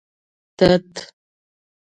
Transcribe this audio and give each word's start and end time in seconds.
تت 0.59 0.93